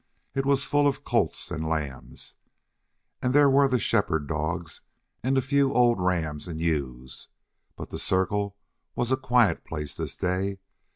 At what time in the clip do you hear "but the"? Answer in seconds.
7.75-7.99